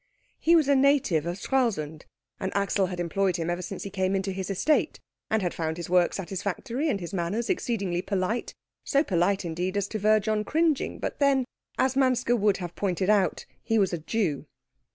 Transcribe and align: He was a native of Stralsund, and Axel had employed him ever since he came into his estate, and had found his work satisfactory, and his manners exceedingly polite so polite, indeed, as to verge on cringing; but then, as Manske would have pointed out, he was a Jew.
He 0.39 0.55
was 0.55 0.67
a 0.67 0.73
native 0.75 1.27
of 1.27 1.37
Stralsund, 1.37 2.05
and 2.39 2.51
Axel 2.55 2.87
had 2.87 2.99
employed 2.99 3.35
him 3.35 3.51
ever 3.51 3.61
since 3.61 3.83
he 3.83 3.91
came 3.91 4.15
into 4.15 4.31
his 4.31 4.49
estate, 4.49 4.99
and 5.29 5.43
had 5.43 5.53
found 5.53 5.77
his 5.77 5.91
work 5.91 6.13
satisfactory, 6.15 6.89
and 6.89 6.99
his 6.99 7.13
manners 7.13 7.51
exceedingly 7.51 8.01
polite 8.01 8.55
so 8.83 9.03
polite, 9.03 9.45
indeed, 9.45 9.77
as 9.77 9.87
to 9.89 9.99
verge 9.99 10.27
on 10.27 10.43
cringing; 10.43 10.97
but 10.97 11.19
then, 11.19 11.45
as 11.77 11.95
Manske 11.95 12.31
would 12.35 12.57
have 12.57 12.75
pointed 12.75 13.11
out, 13.11 13.45
he 13.61 13.77
was 13.77 13.93
a 13.93 13.99
Jew. 13.99 14.47